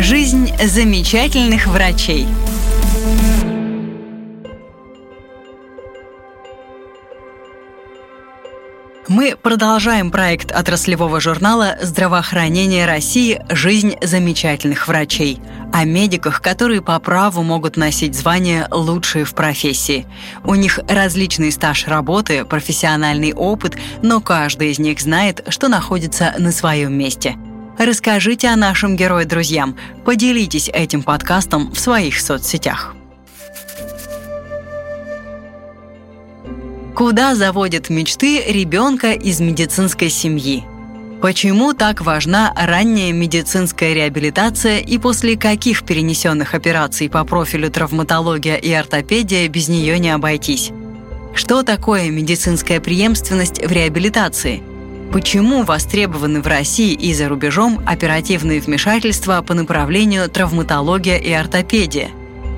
Жизнь 0.00 0.52
замечательных 0.62 1.66
врачей. 1.66 2.28
Мы 9.08 9.34
продолжаем 9.36 10.12
проект 10.12 10.52
отраслевого 10.52 11.20
журнала 11.20 11.78
«Здравоохранение 11.82 12.86
России. 12.86 13.42
Жизнь 13.50 13.96
замечательных 14.00 14.86
врачей» 14.86 15.40
о 15.72 15.84
медиках, 15.84 16.42
которые 16.42 16.80
по 16.80 16.96
праву 17.00 17.42
могут 17.42 17.76
носить 17.76 18.14
звание 18.14 18.68
«лучшие 18.70 19.24
в 19.24 19.34
профессии». 19.34 20.06
У 20.44 20.54
них 20.54 20.78
различный 20.88 21.50
стаж 21.50 21.88
работы, 21.88 22.44
профессиональный 22.44 23.32
опыт, 23.32 23.76
но 24.02 24.20
каждый 24.20 24.70
из 24.70 24.78
них 24.78 25.00
знает, 25.00 25.44
что 25.48 25.66
находится 25.66 26.36
на 26.38 26.52
своем 26.52 26.96
месте– 26.96 27.36
Расскажите 27.78 28.48
о 28.48 28.56
нашем 28.56 28.96
герое 28.96 29.24
друзьям. 29.24 29.76
Поделитесь 30.04 30.68
этим 30.68 31.04
подкастом 31.04 31.70
в 31.70 31.78
своих 31.78 32.20
соцсетях. 32.20 32.96
Куда 36.96 37.36
заводят 37.36 37.88
мечты 37.88 38.42
ребенка 38.42 39.12
из 39.12 39.38
медицинской 39.38 40.10
семьи? 40.10 40.64
Почему 41.22 41.72
так 41.72 42.00
важна 42.00 42.52
ранняя 42.56 43.12
медицинская 43.12 43.92
реабилитация 43.92 44.80
и 44.80 44.98
после 44.98 45.36
каких 45.36 45.84
перенесенных 45.84 46.54
операций 46.54 47.08
по 47.08 47.24
профилю 47.24 47.70
травматология 47.70 48.56
и 48.56 48.72
ортопедия 48.72 49.46
без 49.46 49.68
нее 49.68 50.00
не 50.00 50.10
обойтись? 50.10 50.72
Что 51.32 51.62
такое 51.62 52.10
медицинская 52.10 52.80
преемственность 52.80 53.64
в 53.64 53.70
реабилитации– 53.70 54.64
Почему 55.12 55.62
востребованы 55.62 56.42
в 56.42 56.46
России 56.46 56.92
и 56.92 57.14
за 57.14 57.30
рубежом 57.30 57.80
оперативные 57.86 58.60
вмешательства 58.60 59.40
по 59.40 59.54
направлению 59.54 60.28
травматология 60.28 61.16
и 61.16 61.32
ортопедия? 61.32 62.10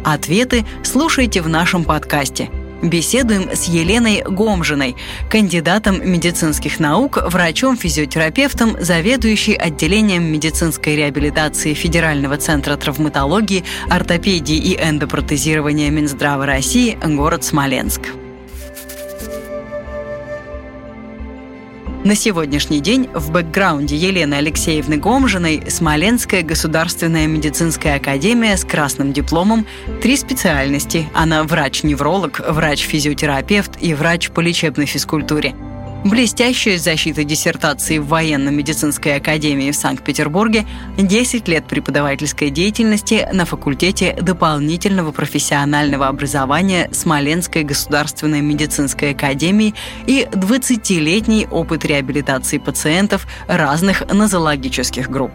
Ответы 0.04 0.64
слушайте 0.82 1.42
в 1.42 1.48
нашем 1.48 1.84
подкасте. 1.84 2.50
Беседуем 2.82 3.50
с 3.54 3.64
Еленой 3.64 4.22
Гомжиной, 4.22 4.96
кандидатом 5.30 6.00
медицинских 6.10 6.80
наук, 6.80 7.18
врачом-физиотерапевтом, 7.22 8.76
заведующей 8.80 9.54
отделением 9.54 10.24
медицинской 10.24 10.96
реабилитации 10.96 11.74
Федерального 11.74 12.36
центра 12.36 12.76
травматологии, 12.76 13.64
ортопедии 13.88 14.56
и 14.56 14.76
эндопротезирования 14.76 15.90
Минздрава 15.90 16.46
России, 16.46 16.98
город 17.04 17.44
Смоленск. 17.44 18.00
На 22.02 22.14
сегодняшний 22.14 22.80
день 22.80 23.10
в 23.12 23.30
бэкграунде 23.30 23.94
Елены 23.94 24.34
Алексеевны 24.34 24.96
Гомжиной 24.96 25.64
Смоленская 25.68 26.42
государственная 26.42 27.26
медицинская 27.26 27.96
академия 27.96 28.56
с 28.56 28.64
красным 28.64 29.12
дипломом, 29.12 29.66
три 30.00 30.16
специальности. 30.16 31.10
Она 31.12 31.44
врач-невролог, 31.44 32.40
врач-физиотерапевт 32.40 33.72
и 33.82 33.92
врач 33.92 34.30
по 34.30 34.40
лечебной 34.40 34.86
физкультуре– 34.86 35.54
Блестящая 36.04 36.78
защита 36.78 37.24
диссертации 37.24 37.98
в 37.98 38.06
военно-медицинской 38.06 39.16
академии 39.16 39.70
в 39.70 39.76
Санкт-Петербурге, 39.76 40.64
10 40.96 41.46
лет 41.46 41.66
преподавательской 41.66 42.48
деятельности 42.48 43.28
на 43.34 43.44
факультете 43.44 44.16
дополнительного 44.18 45.12
профессионального 45.12 46.08
образования 46.08 46.88
Смоленской 46.90 47.64
государственной 47.64 48.40
медицинской 48.40 49.10
академии 49.10 49.74
и 50.06 50.26
20-летний 50.32 51.46
опыт 51.50 51.84
реабилитации 51.84 52.56
пациентов 52.56 53.26
разных 53.46 54.02
нозологических 54.10 55.10
групп. 55.10 55.32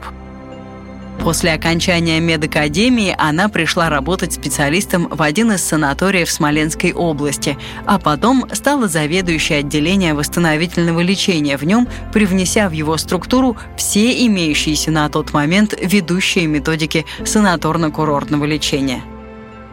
После 1.19 1.53
окончания 1.53 2.19
медакадемии 2.19 3.15
она 3.17 3.49
пришла 3.49 3.89
работать 3.89 4.33
специалистом 4.33 5.07
в 5.09 5.21
один 5.21 5.51
из 5.53 5.63
санаториев 5.63 6.29
Смоленской 6.29 6.93
области, 6.93 7.57
а 7.85 7.97
потом 7.97 8.45
стала 8.53 8.87
заведующей 8.87 9.59
отделения 9.59 10.13
восстановительного 10.13 10.99
лечения 10.99 11.57
в 11.57 11.63
нем, 11.63 11.87
привнеся 12.13 12.69
в 12.69 12.73
его 12.73 12.97
структуру 12.97 13.57
все 13.75 14.25
имеющиеся 14.27 14.91
на 14.91 15.09
тот 15.09 15.33
момент 15.33 15.73
ведущие 15.81 16.47
методики 16.47 17.05
санаторно-курортного 17.23 18.45
лечения– 18.45 19.01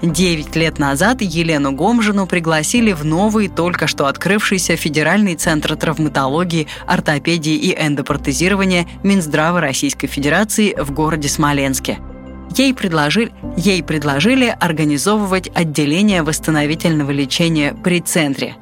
Девять 0.03 0.57
лет 0.57 0.81
назад 0.81 1.23
Елену 1.23 1.71
Гомжину 1.71 2.27
пригласили 2.27 2.93
в 2.93 3.05
новый, 3.05 3.47
только 3.47 3.87
что 3.87 4.07
открывшийся 4.07 4.75
Федеральный 4.75 5.37
центр 5.37 5.77
травматологии, 5.77 6.67
ортопедии 6.89 7.55
и 7.55 7.73
эндопротезирования 7.73 8.89
Минздрава 9.05 9.61
Российской 9.61 10.09
Федерации 10.09 10.75
в 10.77 10.91
городе 10.91 11.29
Смоленске. 11.29 12.01
Ей 12.57 12.75
предложили, 12.75 13.31
ей 13.57 13.81
предложили 13.85 14.55
организовывать 14.59 15.49
отделение 15.55 16.25
восстановительного 16.25 17.13
лечения 17.13 17.73
при 17.73 18.01
центре– 18.01 18.57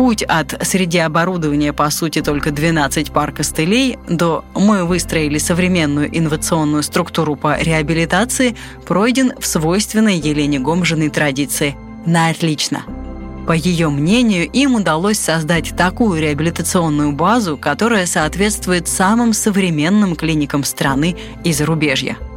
путь 0.00 0.22
от 0.22 0.54
среди 0.66 0.96
оборудования, 0.96 1.74
по 1.74 1.90
сути, 1.90 2.22
только 2.22 2.52
12 2.52 3.12
пар 3.12 3.32
костылей, 3.32 3.98
до 4.08 4.46
«мы 4.54 4.86
выстроили 4.86 5.36
современную 5.36 6.08
инновационную 6.18 6.82
структуру 6.82 7.36
по 7.36 7.60
реабилитации» 7.60 8.56
пройден 8.86 9.34
в 9.38 9.46
свойственной 9.46 10.16
Елене 10.16 10.58
Гомжиной 10.58 11.10
традиции. 11.10 11.76
На 12.06 12.30
отлично. 12.30 12.84
По 13.46 13.52
ее 13.52 13.90
мнению, 13.90 14.48
им 14.50 14.76
удалось 14.76 15.18
создать 15.18 15.76
такую 15.76 16.18
реабилитационную 16.18 17.12
базу, 17.12 17.58
которая 17.58 18.06
соответствует 18.06 18.88
самым 18.88 19.34
современным 19.34 20.16
клиникам 20.16 20.64
страны 20.64 21.14
и 21.44 21.52
зарубежья– 21.52 22.16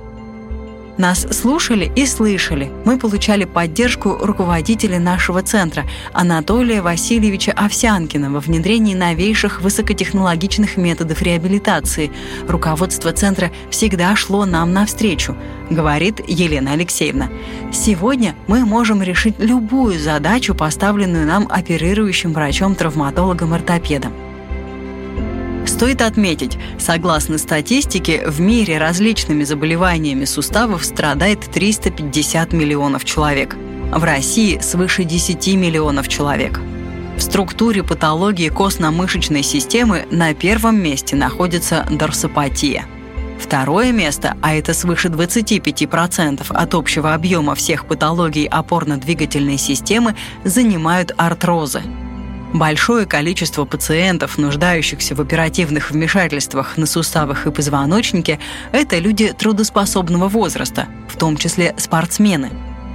нас 0.98 1.26
слушали 1.32 1.92
и 1.96 2.06
слышали. 2.06 2.72
Мы 2.86 2.98
получали 2.98 3.46
поддержку 3.46 4.18
руководителя 4.22 5.00
нашего 5.00 5.42
центра 5.42 5.86
Анатолия 6.14 6.82
Васильевича 6.82 7.52
Овсянкина 7.52 8.32
во 8.32 8.40
внедрении 8.40 8.94
новейших 8.94 9.62
высокотехнологичных 9.62 10.78
методов 10.78 11.22
реабилитации. 11.22 12.12
Руководство 12.48 13.12
центра 13.12 13.52
всегда 13.70 14.16
шло 14.16 14.46
нам 14.46 14.74
навстречу, 14.74 15.36
говорит 15.70 16.22
Елена 16.28 16.74
Алексеевна. 16.74 17.30
Сегодня 17.72 18.36
мы 18.48 18.66
можем 18.66 19.02
решить 19.02 19.36
любую 19.40 20.00
задачу, 20.00 20.56
поставленную 20.56 21.26
нам 21.26 21.48
оперирующим 21.50 22.34
врачом-травматологом-ортопедом. 22.34 24.33
Стоит 25.74 26.04
отметить, 26.04 26.60
согласно 26.78 27.40
статистике, 27.40 28.28
в 28.28 28.40
мире 28.40 28.78
различными 28.78 29.44
заболеваниями 29.44 30.26
суставов 30.26 30.86
страдает 30.86 31.40
350 31.52 32.54
миллионов 32.54 33.06
человек. 33.06 33.56
В 33.92 34.04
России 34.04 34.60
свыше 34.60 35.04
10 35.04 35.56
миллионов 35.56 36.08
человек. 36.10 36.60
В 37.18 37.22
структуре 37.22 37.82
патологии 37.82 38.50
костно-мышечной 38.50 39.42
системы 39.42 40.06
на 40.12 40.36
первом 40.36 40.80
месте 40.80 41.16
находится 41.16 41.88
дорсопатия. 41.90 42.86
Второе 43.40 43.92
место, 43.92 44.38
а 44.44 44.54
это 44.54 44.76
свыше 44.76 45.08
25% 45.08 46.54
от 46.54 46.76
общего 46.76 47.16
объема 47.16 47.56
всех 47.56 47.88
патологий 47.88 48.46
опорно-двигательной 48.46 49.58
системы, 49.58 50.16
занимают 50.44 51.14
артрозы– 51.18 51.82
Большое 52.54 53.08
количество 53.08 53.66
пациентов, 53.66 54.38
нуждающихся 54.38 55.16
в 55.16 55.22
оперативных 55.22 55.90
вмешательствах 55.90 56.78
на 56.78 56.86
суставах 56.86 57.48
и 57.48 57.52
позвоночнике, 57.52 58.40
это 58.72 59.00
люди 59.00 59.34
трудоспособного 59.34 60.28
возраста, 60.28 60.88
в 61.10 61.18
том 61.18 61.36
числе 61.36 61.74
спортсмены. 61.78 62.52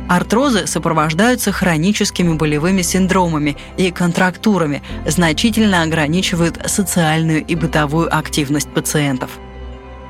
Артрозы 0.08 0.68
сопровождаются 0.68 1.50
хроническими 1.50 2.34
болевыми 2.34 2.82
синдромами 2.82 3.56
и 3.76 3.90
контрактурами, 3.90 4.80
значительно 5.06 5.82
ограничивают 5.82 6.60
социальную 6.66 7.44
и 7.44 7.56
бытовую 7.56 8.16
активность 8.16 8.70
пациентов. 8.70 9.30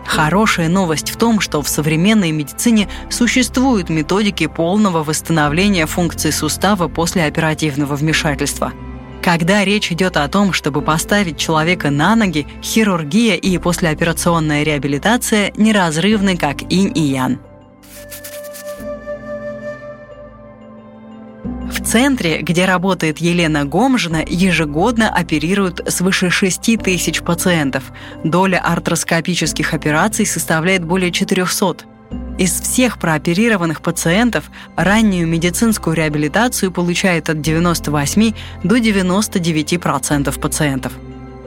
Хорошая 0.05 0.69
новость 0.69 1.11
в 1.11 1.17
том, 1.17 1.41
что 1.41 1.63
в 1.63 1.69
современной 1.69 2.33
медицине 2.33 2.87
существуют 3.09 3.89
методики 3.89 4.47
полного 4.47 5.03
восстановления 5.03 5.87
функций 5.87 6.33
сустава 6.33 6.89
после 6.89 7.25
оперативного 7.25 7.97
вмешательства– 7.97 8.75
когда 9.29 9.63
речь 9.63 9.93
идет 9.93 10.17
о 10.17 10.27
том, 10.27 10.55
чтобы 10.55 10.81
поставить 10.81 11.37
человека 11.37 11.91
на 11.91 12.17
ноги, 12.17 12.47
хирургия 12.63 13.35
и 13.35 13.59
послеоперационная 13.59 14.63
реабилитация 14.63 15.53
неразрывны 15.55 16.39
как 16.39 16.63
инь 16.73 16.97
и 16.97 17.03
ян. 17.03 17.39
В 21.71 21.85
центре, 21.85 22.41
где 22.41 22.65
работает 22.65 23.19
Елена 23.19 23.67
Гомжина, 23.67 24.25
ежегодно 24.27 25.11
оперируют 25.11 25.83
свыше 25.93 26.31
6 26.31 26.83
тысяч 26.83 27.21
пациентов. 27.21 27.93
Доля 28.25 28.63
артроскопических 28.65 29.75
операций 29.75 30.25
составляет 30.25 30.87
более 30.87 31.13
400. 31.13 31.85
Из 32.39 32.61
всех 32.61 32.99
прооперированных 32.99 33.83
пациентов 33.83 34.45
раннюю 34.77 35.27
медицинскую 35.27 35.97
реабилитацию 35.97 36.71
получает 36.71 37.29
от 37.29 37.41
98 37.41 38.33
до 38.63 38.77
99% 38.77 40.41
пациентов. 40.41 40.93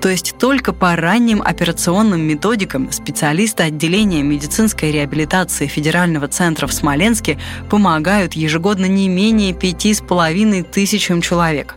То 0.01 0.09
есть 0.09 0.35
только 0.37 0.73
по 0.73 0.95
ранним 0.97 1.41
операционным 1.43 2.21
методикам 2.21 2.91
специалисты 2.91 3.63
отделения 3.63 4.21
медицинской 4.21 4.91
реабилитации 4.91 5.67
Федерального 5.67 6.27
центра 6.27 6.67
в 6.67 6.73
Смоленске 6.73 7.39
помогают 7.69 8.33
ежегодно 8.33 8.87
не 8.87 9.07
менее 9.07 9.53
пяти 9.53 9.93
с 9.93 10.01
половиной 10.01 10.63
тысячам 10.63 11.21
человек. 11.21 11.75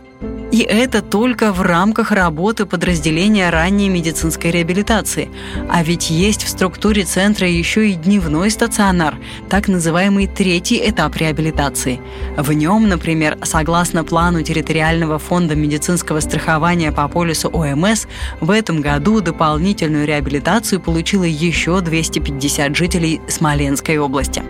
И 0.55 0.59
это 0.59 1.01
только 1.01 1.51
в 1.51 1.61
рамках 1.61 2.13
работы 2.13 2.65
подразделения 2.65 3.49
ранней 3.49 3.89
медицинской 3.89 4.51
реабилитации. 4.51 5.29
А 5.69 5.83
ведь 5.83 6.09
есть 6.09 6.45
в 6.45 6.47
структуре 6.47 7.03
центра 7.03 7.45
еще 7.45 7.89
и 7.89 7.93
дневной 7.93 8.49
стационар, 8.49 9.15
так 9.49 9.67
называемый 9.67 10.27
третий 10.27 10.81
этап 10.89 11.17
реабилитации. 11.17 11.99
В 12.37 12.53
нем, 12.53 12.87
например, 12.87 13.37
согласно 13.43 14.05
плану 14.05 14.43
территориального 14.43 15.19
фонда 15.19 15.55
медицинского 15.55 16.21
страхования 16.21 16.93
по 16.93 17.09
полису 17.09 17.49
ОМС, 17.49 18.05
в 18.39 18.49
этом 18.49 18.79
году 18.79 19.19
дополнительную 19.19 20.07
реабилитацию 20.07 20.79
получило 20.79 21.25
еще 21.25 21.81
250 21.81 22.73
жителей 22.73 23.19
Смоленской 23.27 23.97
области. 23.97 24.41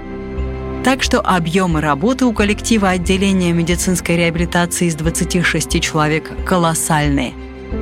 Так 0.86 1.02
что 1.02 1.20
объемы 1.20 1.82
работы 1.82 2.26
у 2.26 2.32
коллектива 2.32 2.90
отделения 2.90 3.52
медицинской 3.54 4.18
реабилитации 4.18 4.86
из 4.86 4.94
26 4.94 5.82
человек 5.82 6.32
колоссальные. 6.46 7.34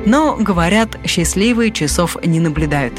Но, 0.06 0.36
говорят, 0.36 0.96
счастливые 1.04 1.70
часов 1.70 2.16
не 2.24 2.40
наблюдают. 2.40 2.94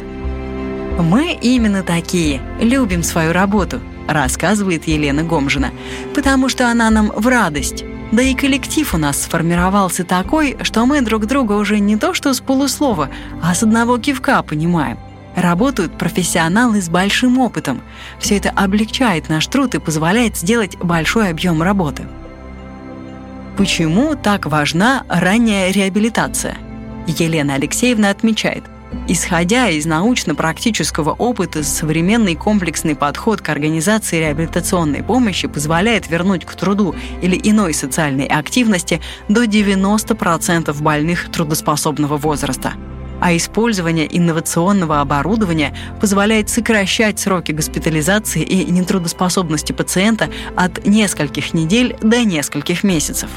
«Мы 1.00 1.36
именно 1.42 1.82
такие, 1.82 2.40
любим 2.62 3.02
свою 3.02 3.34
работу», 3.34 3.82
рассказывает 4.08 4.88
Елена 4.88 5.24
Гомжина, 5.24 5.72
«потому 6.14 6.50
что 6.50 6.70
она 6.70 6.92
нам 6.92 7.08
в 7.10 7.28
радость». 7.28 7.84
Да 8.12 8.22
и 8.22 8.36
коллектив 8.36 8.94
у 8.94 9.00
нас 9.00 9.24
сформировался 9.24 10.04
такой, 10.04 10.56
что 10.62 10.86
мы 10.86 11.02
друг 11.02 11.26
друга 11.26 11.54
уже 11.54 11.80
не 11.80 11.98
то 11.98 12.14
что 12.14 12.32
с 12.32 12.42
полуслова, 12.42 13.10
а 13.42 13.56
с 13.56 13.64
одного 13.64 13.98
кивка 13.98 14.44
понимаем. 14.44 15.00
Работают 15.36 15.98
профессионалы 15.98 16.82
с 16.82 16.90
большим 16.90 17.40
опытом. 17.40 17.82
Все 18.20 18.38
это 18.38 18.52
облегчает 18.52 19.28
наш 19.30 19.48
труд 19.48 19.76
и 19.76 19.80
позволяет 19.80 20.38
сделать 20.38 20.78
большой 20.78 21.30
объем 21.30 21.62
работы. 21.62 22.04
Почему 23.58 24.16
так 24.16 24.46
важна 24.46 25.04
ранняя 25.10 25.72
реабилитация? 25.72 26.58
Елена 27.08 27.56
Алексеевна 27.56 28.10
отмечает, 28.10 28.64
Исходя 29.08 29.70
из 29.70 29.86
научно-практического 29.86 31.12
опыта, 31.12 31.64
современный 31.64 32.36
комплексный 32.36 32.96
подход 32.96 33.42
к 33.42 33.50
организации 33.50 34.20
реабилитационной 34.20 35.04
помощи 35.04 35.48
позволяет 35.48 36.10
вернуть 36.10 36.46
к 36.46 36.56
труду 36.56 36.96
или 37.22 37.40
иной 37.44 37.74
социальной 37.74 38.26
активности 38.26 39.02
до 39.28 39.44
90% 39.44 40.82
больных 40.82 41.30
трудоспособного 41.30 42.18
возраста– 42.18 42.74
а 43.26 43.36
использование 43.36 44.08
инновационного 44.16 45.02
оборудования 45.02 45.76
позволяет 46.00 46.48
сокращать 46.48 47.20
сроки 47.20 47.54
госпитализации 47.54 48.44
и 48.44 48.70
нетрудоспособности 48.70 49.72
пациента 49.72 50.30
от 50.56 50.86
нескольких 50.86 51.56
недель 51.56 51.98
до 52.04 52.24
нескольких 52.24 52.84
месяцев. 52.84 53.32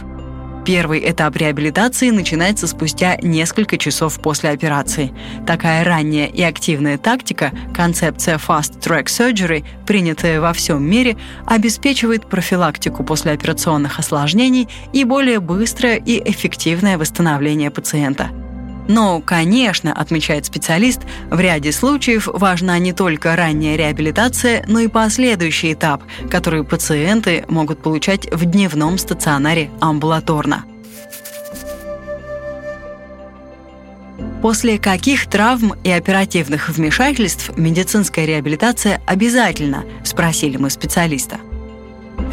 Первый 0.67 1.11
этап 1.11 1.37
реабилитации 1.37 2.11
начинается 2.11 2.67
спустя 2.67 3.17
несколько 3.23 3.79
часов 3.79 4.20
после 4.20 4.50
операции. 4.50 5.11
Такая 5.46 5.82
ранняя 5.85 6.26
и 6.26 6.43
активная 6.43 6.99
тактика, 6.99 7.52
концепция 7.75 8.37
Fast 8.37 8.81
Track 8.81 9.06
Surgery, 9.06 9.64
принятая 9.87 10.43
во 10.43 10.52
всем 10.52 10.84
мире, 10.84 11.17
обеспечивает 11.46 12.29
профилактику 12.29 13.05
послеоперационных 13.05 13.99
осложнений 13.99 14.69
и 14.93 15.05
более 15.05 15.41
быстрое 15.41 15.96
и 15.96 16.20
эффективное 16.31 16.99
восстановление 16.99 17.70
пациента– 17.70 18.29
но, 18.88 19.20
конечно, 19.20 19.93
отмечает 19.93 20.46
специалист, 20.46 21.00
в 21.31 21.38
ряде 21.38 21.70
случаев 21.70 22.26
важна 22.32 22.79
не 22.79 22.93
только 22.93 23.37
ранняя 23.37 23.76
реабилитация, 23.76 24.64
но 24.67 24.81
и 24.81 24.88
последующий 24.88 25.75
этап, 25.75 26.02
который 26.31 26.64
пациенты 26.64 27.44
могут 27.49 27.82
получать 27.82 28.26
в 28.32 28.44
дневном 28.46 28.99
стационаре 28.99 29.70
амбулаторно. 29.81 30.64
После 34.40 34.79
каких 34.79 35.26
травм 35.29 35.75
и 35.82 35.91
оперативных 35.91 36.69
вмешательств 36.69 37.50
медицинская 37.56 38.25
реабилитация 38.25 39.02
обязательна, 39.05 39.84
спросили 40.05 40.56
мы 40.56 40.70
специалиста. 40.70 41.38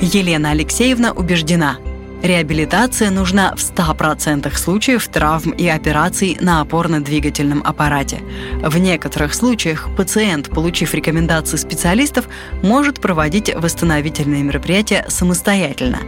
Елена 0.01 0.51
Алексеевна 0.51 1.11
убеждена– 1.11 1.77
Реабилитация 2.23 3.11
нужна 3.11 3.53
в 3.55 3.59
100% 3.59 4.51
случаев 4.55 5.07
травм 5.07 5.51
и 5.51 5.67
операций 5.67 6.37
на 6.39 6.61
опорно-двигательном 6.61 7.61
аппарате. 7.63 8.21
В 8.63 8.77
некоторых 8.77 9.33
случаях 9.33 9.89
пациент, 9.95 10.49
получив 10.49 10.93
рекомендации 10.93 11.57
специалистов, 11.57 12.27
может 12.63 12.99
проводить 12.99 13.53
восстановительные 13.53 14.43
мероприятия 14.43 15.05
самостоятельно. 15.07 15.99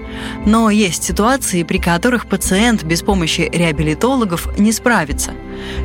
Но 0.45 0.69
есть 0.69 1.04
ситуации, 1.04 1.63
при 1.63 1.77
которых 1.77 2.27
пациент 2.27 2.83
без 2.83 3.04
помощи 3.04 3.50
реабилитологов 3.54 4.57
не 4.57 4.71
справится. 4.71 5.31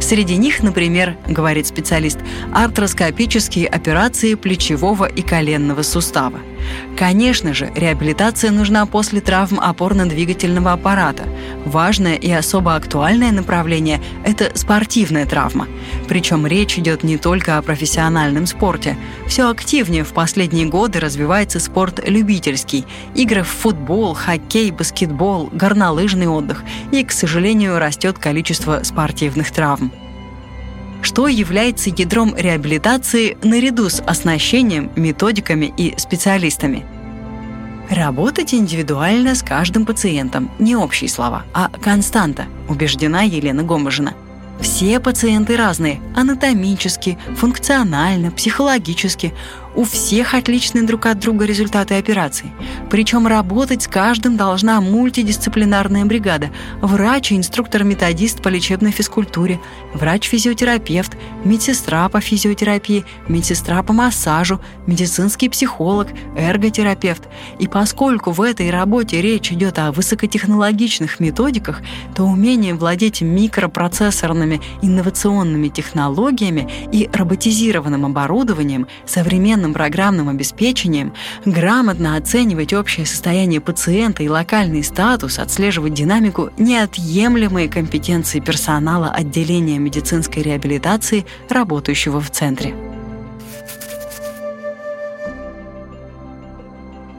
Среди 0.00 0.36
них, 0.36 0.62
например, 0.62 1.16
говорит 1.26 1.66
специалист, 1.66 2.18
артроскопические 2.54 3.68
операции 3.68 4.34
плечевого 4.34 5.04
и 5.04 5.22
коленного 5.22 5.82
сустава– 5.82 6.38
Конечно 6.96 7.54
же, 7.54 7.72
реабилитация 7.74 8.50
нужна 8.50 8.86
после 8.86 9.20
травм 9.20 9.58
опорно-двигательного 9.60 10.72
аппарата. 10.72 11.24
Важное 11.64 12.14
и 12.14 12.30
особо 12.30 12.74
актуальное 12.74 13.32
направление– 13.32 14.00
это 14.24 14.52
спортивная 14.54 15.26
травма. 15.26 15.66
Причем 16.08 16.46
речь 16.46 16.78
идет 16.78 17.02
не 17.02 17.16
только 17.16 17.58
о 17.58 17.62
профессиональном 17.62 18.46
спорте. 18.46 18.96
Все 19.26 19.48
активнее 19.48 20.04
в 20.04 20.12
последние 20.12 20.66
годы 20.66 21.00
развивается 21.00 21.60
спорт 21.60 22.00
любительский. 22.06 22.84
Игры 23.14 23.42
в 23.42 23.48
футбол, 23.48 24.14
хоккей, 24.14 24.70
баскетбол, 24.70 25.50
горнолыжный 25.52 26.28
отдых. 26.28 26.62
И, 26.90 27.02
к 27.04 27.12
сожалению, 27.12 27.78
растет 27.78 28.18
количество 28.18 28.82
спортивных 28.82 29.50
травм 29.50 29.92
что 31.12 31.28
является 31.28 31.90
ядром 31.90 32.34
реабилитации 32.34 33.36
наряду 33.42 33.90
с 33.90 34.00
оснащением, 34.00 34.90
методиками 34.96 35.70
и 35.76 35.92
специалистами. 35.98 36.86
Работать 37.90 38.54
индивидуально 38.54 39.34
с 39.34 39.42
каждым 39.42 39.84
пациентом, 39.84 40.50
не 40.58 40.74
общие 40.74 41.10
слова, 41.10 41.44
а 41.52 41.68
константа, 41.68 42.46
убеждена 42.66 43.24
Елена 43.24 43.62
Гоможина. 43.62 44.14
Все 44.62 45.00
пациенты 45.00 45.58
разные– 45.58 46.00
анатомически, 46.16 47.18
функционально, 47.36 48.30
психологически. 48.30 49.34
У 49.74 49.84
всех 49.84 50.34
отличные 50.34 50.84
друг 50.84 51.06
от 51.06 51.18
друга 51.18 51.46
результаты 51.46 51.94
операций. 51.94 52.52
Причем 52.90 53.26
работать 53.26 53.82
с 53.82 53.88
каждым 53.88 54.36
должна 54.36 54.80
мультидисциплинарная 54.82 56.04
бригада. 56.04 56.50
Врач 56.82 57.32
и 57.32 57.36
инструктор-методист 57.36 58.42
по 58.42 58.48
лечебной 58.48 58.90
физкультуре, 58.90 59.60
врач-физиотерапевт, 59.94 61.16
медсестра 61.44 62.06
по 62.10 62.20
физиотерапии, 62.20 63.06
медсестра 63.28 63.82
по 63.82 63.94
массажу, 63.94 64.60
медицинский 64.86 65.48
психолог, 65.48 66.08
эрготерапевт. 66.36 67.22
И 67.58 67.66
поскольку 67.66 68.30
в 68.30 68.42
этой 68.42 68.70
работе 68.70 69.22
речь 69.22 69.52
идет 69.52 69.78
о 69.78 69.90
высокотехнологичных 69.92 71.18
методиках, 71.18 71.80
то 72.14 72.24
умение 72.24 72.74
владеть 72.74 73.22
микропроцессорными 73.22 74.60
инновационными 74.82 75.68
технологиями 75.68 76.68
и 76.92 77.08
роботизированным 77.10 78.04
оборудованием, 78.04 78.86
современным 79.06 79.61
современным 79.62 79.74
программным 79.74 80.28
обеспечением, 80.28 81.12
грамотно 81.44 82.16
оценивать 82.16 82.72
общее 82.72 83.06
состояние 83.06 83.60
пациента 83.60 84.22
и 84.22 84.28
локальный 84.28 84.82
статус, 84.82 85.38
отслеживать 85.38 85.94
динамику– 85.94 86.50
неотъемлемые 86.58 87.68
компетенции 87.68 88.40
персонала 88.40 89.10
отделения 89.10 89.78
медицинской 89.78 90.42
реабилитации, 90.42 91.24
работающего 91.48 92.20
в 92.20 92.30
центре. 92.30 92.91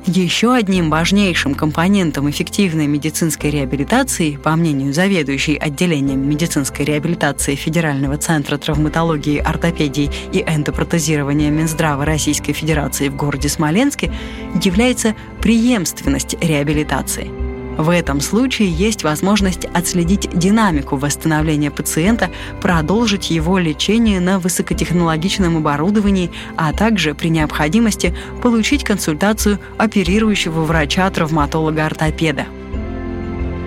Еще 0.05 0.53
одним 0.53 0.89
важнейшим 0.89 1.55
компонентом 1.55 2.29
эффективной 2.29 2.87
медицинской 2.87 3.49
реабилитации, 3.49 4.35
по 4.35 4.53
мнению 4.57 4.93
заведующей 4.93 5.55
отделением 5.55 6.27
медицинской 6.27 6.83
реабилитации 6.83 7.55
Федерального 7.55 8.17
центра 8.17 8.57
травматологии, 8.57 9.37
ортопедии 9.37 10.11
и 10.33 10.43
эндопротезирования 10.45 11.49
Минздрава 11.51 12.03
Российской 12.03 12.51
Федерации 12.51 13.07
в 13.07 13.15
городе 13.15 13.47
Смоленске, 13.47 14.11
является 14.61 15.15
преемственность 15.41 16.35
реабилитации– 16.41 17.31
в 17.77 17.89
этом 17.89 18.21
случае 18.21 18.69
есть 18.69 19.03
возможность 19.03 19.65
отследить 19.65 20.29
динамику 20.33 20.95
восстановления 20.95 21.71
пациента, 21.71 22.29
продолжить 22.61 23.31
его 23.31 23.57
лечение 23.57 24.19
на 24.19 24.39
высокотехнологичном 24.39 25.57
оборудовании, 25.57 26.31
а 26.55 26.71
также 26.73 27.15
при 27.15 27.29
необходимости 27.29 28.15
получить 28.41 28.83
консультацию 28.83 29.59
оперирующего 29.77 30.63
врача-травматолога-ортопеда. 30.63 32.45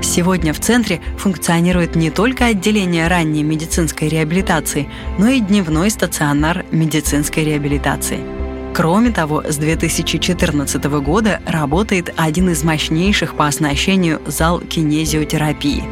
Сегодня 0.03 0.53
в 0.53 0.61
центре 0.61 1.01
функционирует 1.19 1.97
не 1.97 2.11
только 2.11 2.47
отделение 2.47 3.09
ранней 3.09 3.43
медицинской 3.43 4.09
реабилитации, 4.09 4.89
но 5.19 5.29
и 5.29 5.41
дневной 5.41 5.91
стационар 5.91 6.65
медицинской 6.71 7.45
реабилитации. 7.45 8.46
Кроме 8.77 9.11
того, 9.11 9.43
с 9.43 9.57
2014 9.57 10.85
года 11.01 11.41
работает 11.47 12.13
один 12.15 12.51
из 12.51 12.63
мощнейших 12.63 13.35
по 13.35 13.47
оснащению 13.47 14.21
зал 14.27 14.61
кинезиотерапии. 14.61 15.83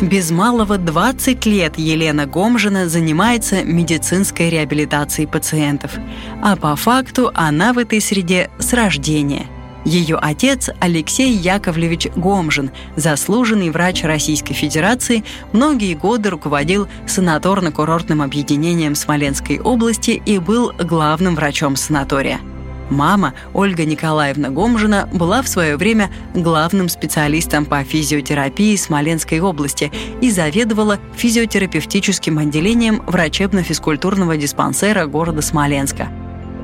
Без 0.00 0.32
малого 0.32 0.76
20 0.76 1.46
лет 1.46 1.78
Елена 1.78 2.26
Гомжина 2.26 2.88
занимается 2.88 3.62
медицинской 3.62 4.50
реабилитацией 4.50 5.28
пациентов, 5.28 5.92
а 6.42 6.56
по 6.56 6.74
факту 6.74 7.30
она 7.32 7.72
в 7.72 7.78
этой 7.78 8.00
среде 8.00 8.50
с 8.58 8.72
рождения– 8.72 9.46
ее 9.84 10.16
отец 10.16 10.70
Алексей 10.80 11.32
Яковлевич 11.32 12.08
Гомжин, 12.14 12.70
заслуженный 12.96 13.70
врач 13.70 14.04
Российской 14.04 14.54
Федерации, 14.54 15.24
многие 15.52 15.94
годы 15.94 16.30
руководил 16.30 16.88
санаторно-курортным 17.06 18.22
объединением 18.22 18.94
Смоленской 18.94 19.58
области 19.58 20.22
и 20.24 20.38
был 20.38 20.72
главным 20.78 21.34
врачом 21.34 21.76
санатория. 21.76 22.40
Мама, 22.90 23.32
Ольга 23.54 23.84
Николаевна 23.86 24.50
Гомжина, 24.50 25.08
была 25.12 25.40
в 25.40 25.48
свое 25.48 25.76
время 25.76 26.10
главным 26.34 26.88
специалистом 26.88 27.64
по 27.64 27.82
физиотерапии 27.84 28.76
Смоленской 28.76 29.40
области 29.40 29.90
и 30.20 30.30
заведовала 30.30 30.98
физиотерапевтическим 31.16 32.38
отделением 32.38 33.02
врачебно-физкультурного 33.06 34.36
диспансера 34.36 35.06
города 35.06 35.40
Смоленска. 35.40 36.08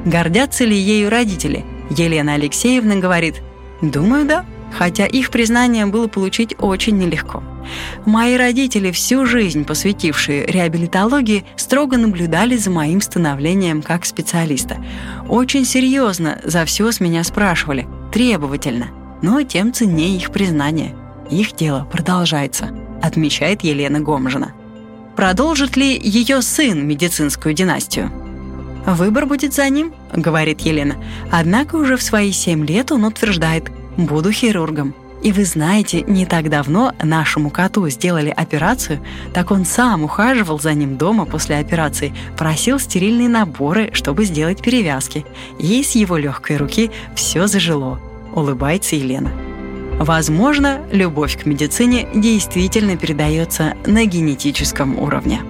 Гордятся 0.04 0.64
ли 0.64 0.76
ею 0.76 1.08
родители– 1.08 1.64
Елена 1.90 2.34
Алексеевна 2.34 2.96
говорит, 2.96 3.42
«Думаю, 3.80 4.26
да, 4.26 4.44
хотя 4.72 5.06
их 5.06 5.30
признание 5.30 5.86
было 5.86 6.08
получить 6.08 6.54
очень 6.58 6.98
нелегко. 6.98 7.42
Мои 8.06 8.36
родители, 8.36 8.90
всю 8.90 9.26
жизнь 9.26 9.64
посвятившие 9.64 10.46
реабилитологии, 10.46 11.44
строго 11.56 11.96
наблюдали 11.96 12.56
за 12.56 12.70
моим 12.70 13.00
становлением 13.00 13.82
как 13.82 14.04
специалиста. 14.04 14.78
Очень 15.28 15.64
серьезно 15.64 16.40
за 16.44 16.64
все 16.64 16.90
с 16.90 17.00
меня 17.00 17.24
спрашивали, 17.24 17.86
требовательно, 18.12 18.88
но 19.22 19.42
тем 19.42 19.72
ценнее 19.72 20.16
их 20.16 20.30
признание. 20.30 20.94
Их 21.30 21.54
дело 21.54 21.86
продолжается», 21.90 22.70
отмечает 23.02 23.62
Елена 23.62 24.00
Гомжина. 24.00 24.54
Продолжит 25.16 25.76
ли 25.76 25.98
ее 25.98 26.42
сын 26.42 26.86
медицинскую 26.86 27.52
династию? 27.52 28.10
«Выбор 28.88 29.26
будет 29.26 29.52
за 29.52 29.68
ним»,— 29.68 29.92
говорит 30.14 30.62
Елена. 30.62 30.96
Однако 31.30 31.76
уже 31.76 31.98
в 31.98 32.02
свои 32.02 32.32
семь 32.32 32.64
лет 32.64 32.90
он 32.90 33.04
утверждает 33.04 33.70
«буду 33.98 34.32
хирургом». 34.32 34.94
И 35.22 35.30
вы 35.30 35.44
знаете, 35.44 36.00
не 36.02 36.24
так 36.24 36.48
давно 36.48 36.94
нашему 37.02 37.50
коту 37.50 37.86
сделали 37.90 38.30
операцию, 38.30 39.04
так 39.34 39.50
он 39.50 39.66
сам 39.66 40.04
ухаживал 40.04 40.58
за 40.58 40.72
ним 40.72 40.96
дома 40.96 41.26
после 41.26 41.56
операции, 41.56 42.14
просил 42.38 42.78
стерильные 42.78 43.28
наборы, 43.28 43.90
чтобы 43.92 44.24
сделать 44.24 44.62
перевязки. 44.62 45.26
И 45.58 45.82
с 45.82 45.94
его 45.94 46.16
легкой 46.16 46.56
руки 46.56 46.90
все 47.14 47.46
зажило. 47.46 48.00
Улыбается 48.34 48.96
Елена. 48.96 49.32
Возможно, 49.98 50.80
любовь 50.92 51.36
к 51.36 51.44
медицине 51.44 52.08
действительно 52.14 52.96
передается 52.96 53.74
на 53.84 54.06
генетическом 54.06 54.98
уровне. 54.98 55.42